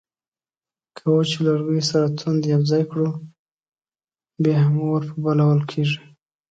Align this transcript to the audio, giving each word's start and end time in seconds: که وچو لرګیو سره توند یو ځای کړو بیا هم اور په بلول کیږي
که 0.95 1.03
وچو 1.13 1.39
لرګیو 1.45 1.87
سره 1.91 2.05
توند 2.17 2.41
یو 2.53 2.61
ځای 2.71 2.83
کړو 2.91 3.09
بیا 4.43 4.57
هم 4.63 4.75
اور 4.91 5.01
په 5.09 5.15
بلول 5.23 5.59
کیږي 5.71 5.99